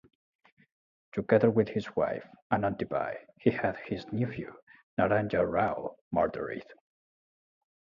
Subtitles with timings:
[1.13, 4.51] Together with his wife Anandibai, he had his nephew
[4.99, 6.65] Narayanrao murdered.